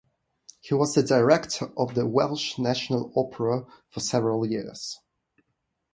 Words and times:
He 0.61 0.73
was 0.73 0.95
the 0.95 1.03
director 1.03 1.71
of 1.77 1.93
the 1.93 2.07
Welsh 2.07 2.57
National 2.57 3.13
Opera 3.15 3.67
for 3.87 3.99
several 3.99 4.47
years. 4.47 4.99